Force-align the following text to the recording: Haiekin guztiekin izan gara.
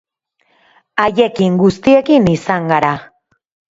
Haiekin 1.05 1.61
guztiekin 1.63 2.29
izan 2.37 2.71
gara. 2.77 2.95